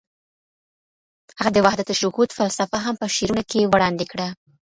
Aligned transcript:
هغه 1.39 1.49
د 1.53 1.57
وحدت 1.65 1.87
الشهود 1.91 2.29
فلسفه 2.37 2.77
هم 2.85 2.95
په 3.01 3.07
شعرونو 3.15 3.43
کې 3.49 3.69
وړاندې 3.73 4.05
کړه. 4.11 4.27